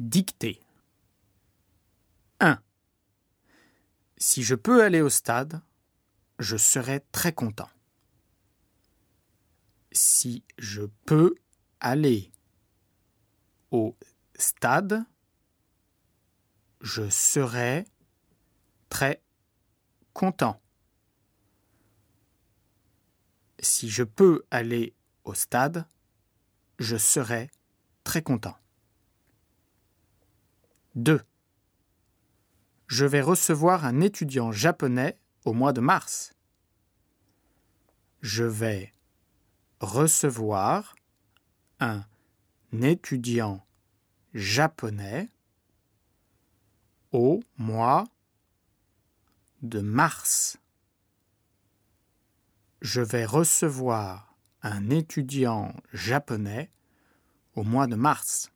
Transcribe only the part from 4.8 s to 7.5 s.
aller au stade, je serai très